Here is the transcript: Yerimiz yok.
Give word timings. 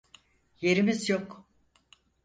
Yerimiz 0.61 1.09
yok. 1.09 1.47